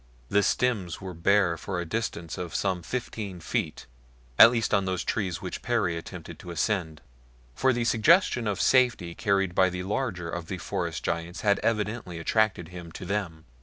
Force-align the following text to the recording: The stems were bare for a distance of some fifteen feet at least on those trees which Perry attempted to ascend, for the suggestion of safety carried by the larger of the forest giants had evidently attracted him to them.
The 0.29 0.41
stems 0.41 0.99
were 0.99 1.13
bare 1.13 1.57
for 1.59 1.79
a 1.79 1.85
distance 1.85 2.35
of 2.39 2.55
some 2.55 2.81
fifteen 2.81 3.39
feet 3.39 3.85
at 4.39 4.49
least 4.49 4.73
on 4.73 4.85
those 4.85 5.03
trees 5.03 5.43
which 5.43 5.61
Perry 5.61 5.95
attempted 5.95 6.39
to 6.39 6.49
ascend, 6.49 7.01
for 7.53 7.71
the 7.71 7.83
suggestion 7.83 8.47
of 8.47 8.59
safety 8.59 9.13
carried 9.13 9.53
by 9.53 9.69
the 9.69 9.83
larger 9.83 10.27
of 10.27 10.47
the 10.47 10.57
forest 10.57 11.03
giants 11.03 11.41
had 11.41 11.59
evidently 11.59 12.17
attracted 12.17 12.69
him 12.69 12.91
to 12.93 13.05
them. 13.05 13.45